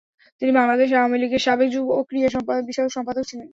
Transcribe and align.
তিনি 0.41 0.51
বাংলাদেশ 0.59 0.89
আওয়ামী 0.91 1.17
লীগের 1.19 1.45
সাবেক 1.45 1.67
যুব 1.73 1.85
ও 1.89 1.99
ক্রীড়া 2.07 2.29
বিষয়ক 2.69 2.91
সম্পাদক 2.95 3.23
ছিলেন। 3.29 3.47